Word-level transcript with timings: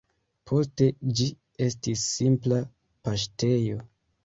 Poste 0.51 0.87
ĝi 1.19 1.27
estis 1.67 2.07
simpla 2.15 2.59
paŝtejo. 3.09 3.81